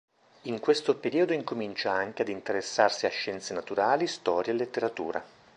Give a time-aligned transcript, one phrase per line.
[0.45, 5.23] In questo periodo incomincia anche ad interessarsi a scienze naturali, storia e letteratura.